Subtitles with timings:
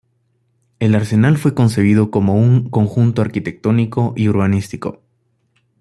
[0.79, 5.03] El Arsenal fue concebido como un conjunto arquitectónico y urbanístico.